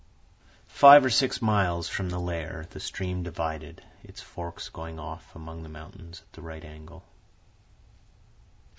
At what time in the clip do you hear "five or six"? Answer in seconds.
0.65-1.43